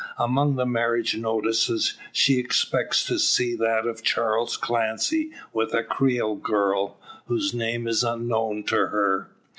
[0.17, 6.37] Among the marriage notices she expects to see that of Charles Clancy with a Creole
[6.37, 9.29] girl, whose name is unknown to her.